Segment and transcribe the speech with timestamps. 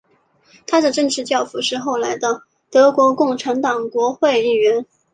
[0.65, 4.87] 他的政治教父是后来的德国共产党国会议员。